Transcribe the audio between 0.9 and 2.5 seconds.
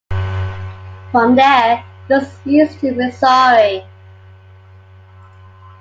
From there it goes